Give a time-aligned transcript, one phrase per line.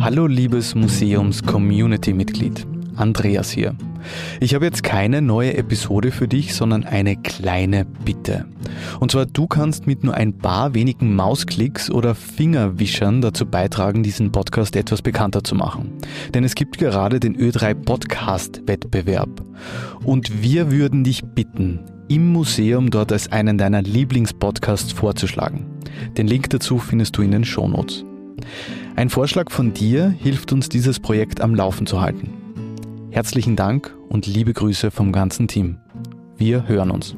[0.00, 3.76] Hallo liebes Museums-Community-Mitglied, Andreas hier.
[4.40, 8.46] Ich habe jetzt keine neue Episode für dich, sondern eine kleine Bitte.
[9.00, 14.32] Und zwar, du kannst mit nur ein paar wenigen Mausklicks oder Fingerwischern dazu beitragen, diesen
[14.32, 15.92] Podcast etwas bekannter zu machen.
[16.34, 19.30] Denn es gibt gerade den Ö3 Podcast Wettbewerb.
[20.04, 25.66] Und wir würden dich bitten, im Museum dort als einen deiner Lieblingspodcasts vorzuschlagen.
[26.16, 28.04] Den Link dazu findest du in den Shownotes.
[28.96, 32.30] Ein Vorschlag von dir hilft uns, dieses Projekt am Laufen zu halten.
[33.10, 35.78] Herzlichen Dank und liebe Grüße vom ganzen Team.
[36.36, 37.14] Wir hören uns.